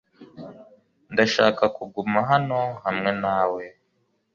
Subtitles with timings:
[1.13, 3.63] Ndashaka kuguma hano hamwe nawe.